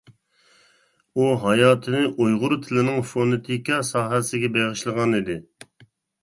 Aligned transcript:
ئۇ 1.19 1.27
ھاياتىنى 1.43 2.01
ئۇيغۇر 2.09 2.55
تىلىنىڭ 2.63 2.97
فونېتىكا 3.11 3.79
ساھەسىگە 3.91 4.51
بېغىشلىغان 4.57 5.15
ئىدى. 5.21 5.39